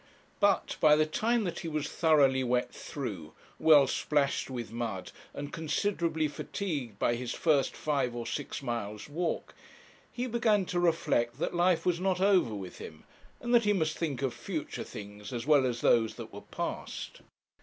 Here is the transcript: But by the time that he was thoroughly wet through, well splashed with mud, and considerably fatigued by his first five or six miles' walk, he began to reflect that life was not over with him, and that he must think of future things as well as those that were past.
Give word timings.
But 0.39 0.77
by 0.81 0.95
the 0.95 1.05
time 1.05 1.43
that 1.43 1.59
he 1.59 1.67
was 1.67 1.87
thoroughly 1.87 2.43
wet 2.43 2.73
through, 2.73 3.33
well 3.59 3.85
splashed 3.85 4.49
with 4.49 4.71
mud, 4.71 5.11
and 5.31 5.53
considerably 5.53 6.27
fatigued 6.27 6.97
by 6.97 7.13
his 7.13 7.35
first 7.35 7.75
five 7.75 8.15
or 8.15 8.25
six 8.25 8.63
miles' 8.63 9.07
walk, 9.07 9.53
he 10.11 10.25
began 10.25 10.65
to 10.65 10.79
reflect 10.79 11.37
that 11.37 11.53
life 11.53 11.85
was 11.85 11.99
not 11.99 12.19
over 12.19 12.55
with 12.55 12.79
him, 12.79 13.03
and 13.39 13.53
that 13.53 13.65
he 13.65 13.73
must 13.73 13.95
think 13.95 14.23
of 14.23 14.33
future 14.33 14.83
things 14.83 15.31
as 15.31 15.45
well 15.45 15.67
as 15.67 15.81
those 15.81 16.15
that 16.15 16.33
were 16.33 16.41
past. 16.41 17.21